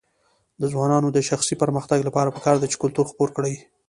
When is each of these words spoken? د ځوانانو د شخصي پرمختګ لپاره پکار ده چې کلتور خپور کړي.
د 0.61 0.63
ځوانانو 0.73 1.07
د 1.11 1.17
شخصي 1.29 1.55
پرمختګ 1.61 1.99
لپاره 2.07 2.33
پکار 2.37 2.55
ده 2.59 2.67
چې 2.71 2.81
کلتور 2.83 3.05
خپور 3.11 3.29
کړي. 3.37 3.55